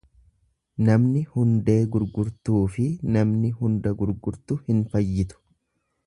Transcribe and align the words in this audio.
Namni 0.85 1.19
hundee 1.33 1.75
gurgurtuufi 1.95 2.87
namni 3.17 3.51
hunda 3.61 3.93
gurgurtu 4.03 4.57
hin 4.71 4.81
fayyitu. 4.95 5.43